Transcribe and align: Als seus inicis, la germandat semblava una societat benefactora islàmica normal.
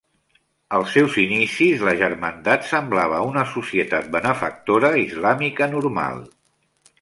Als 0.77 0.93
seus 0.93 1.17
inicis, 1.23 1.83
la 1.89 1.93
germandat 1.99 2.65
semblava 2.69 3.19
una 3.33 3.43
societat 3.51 4.09
benefactora 4.17 4.91
islàmica 5.03 5.69
normal. 5.77 6.19